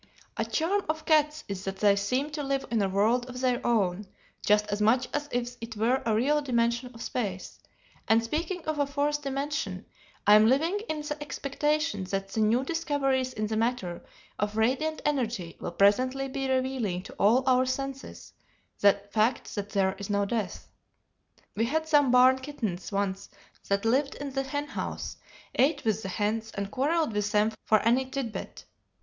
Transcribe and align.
"A 0.35 0.43
charm 0.43 0.83
of 0.89 1.05
cats 1.05 1.43
is 1.47 1.63
that 1.65 1.77
they 1.77 1.95
seem 1.95 2.31
to 2.31 2.41
live 2.41 2.65
in 2.71 2.81
a 2.81 2.89
world 2.89 3.29
of 3.29 3.39
their 3.39 3.63
own, 3.63 4.07
just 4.43 4.65
as 4.71 4.81
much 4.81 5.07
as 5.13 5.29
if 5.31 5.55
it 5.61 5.77
were 5.77 6.01
a 6.07 6.15
real 6.15 6.41
dimension 6.41 6.89
of 6.95 7.03
space; 7.03 7.59
and 8.07 8.23
speaking 8.23 8.65
of 8.65 8.79
a 8.79 8.87
fourth 8.87 9.21
dimension, 9.21 9.85
I 10.25 10.33
am 10.33 10.47
living 10.47 10.79
in 10.89 11.01
the 11.03 11.15
expectation 11.21 12.05
that 12.05 12.29
the 12.29 12.39
new 12.41 12.63
discoveries 12.63 13.31
in 13.33 13.45
the 13.45 13.55
matter 13.57 14.03
of 14.39 14.57
radiant 14.57 15.03
energy 15.05 15.55
will 15.59 15.69
presently 15.71 16.27
be 16.27 16.49
revealing 16.49 17.03
to 17.03 17.13
all 17.19 17.43
our 17.45 17.67
senses 17.67 18.33
the 18.79 18.93
fact 19.11 19.53
that 19.53 19.69
there 19.69 19.93
is 19.99 20.09
no 20.09 20.25
death. 20.25 20.67
"We 21.55 21.65
had 21.65 21.87
some 21.87 22.09
barn 22.09 22.39
kittens 22.39 22.91
once 22.91 23.29
that 23.69 23.85
lived 23.85 24.15
in 24.15 24.31
the 24.31 24.41
hen 24.41 24.69
house, 24.69 25.17
ate 25.53 25.85
with 25.85 26.01
the 26.01 26.09
hens, 26.09 26.49
and 26.55 26.71
quarrelled 26.71 27.13
with 27.13 27.31
them 27.31 27.51
for 27.65 27.77
any 27.81 28.05
tidbit. 28.09 28.65